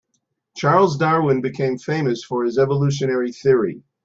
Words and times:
Charles 0.57 0.97
Darwin 0.97 1.41
became 1.41 1.77
famous 1.77 2.23
for 2.23 2.43
his 2.43 2.57
evolutionary 2.57 3.31
theory. 3.31 3.83